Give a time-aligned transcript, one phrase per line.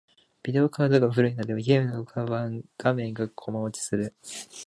[0.41, 2.03] ビデオカードが古いので、ゲームの
[2.75, 4.15] 画面がコマ落ちする。